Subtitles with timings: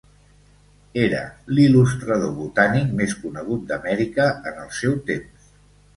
[1.01, 1.19] Era
[1.57, 5.53] l"il·lustrador botànic més conegut d"Amèrica en el seu temps.